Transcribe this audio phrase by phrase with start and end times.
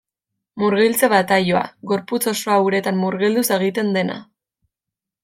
[0.61, 4.17] Murgiltze bataioa: gorputz osoa uretan murgilduz egiten dena.